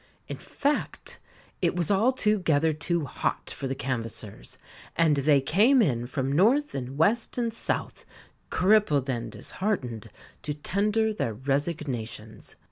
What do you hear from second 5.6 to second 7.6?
in from North and West and